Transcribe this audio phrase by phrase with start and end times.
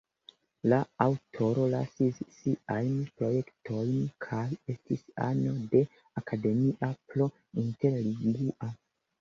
[0.71, 3.93] La aŭtoro lasis siajn projektojn
[4.27, 4.41] kaj
[4.75, 5.85] estis ano de
[6.23, 7.29] Academia pro
[7.67, 8.75] Interlingua.